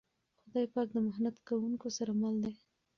خدای 0.43 0.65
پاک 0.73 0.87
د 0.93 0.97
محنت 1.07 1.35
کونکو 1.47 1.87
سره 1.97 2.11
مل 2.21 2.35
دی. 2.43 2.53